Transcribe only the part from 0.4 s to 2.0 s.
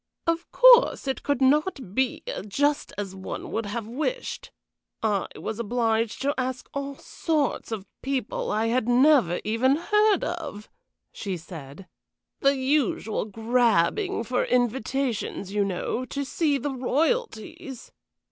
course it could not